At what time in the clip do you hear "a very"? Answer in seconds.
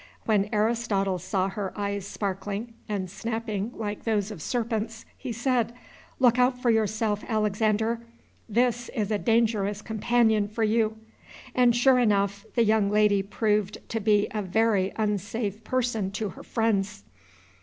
14.31-14.91